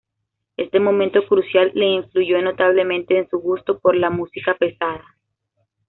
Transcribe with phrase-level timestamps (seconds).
[0.57, 5.05] Este momento crucial le influyó notablemente en su gusto por la música pesada.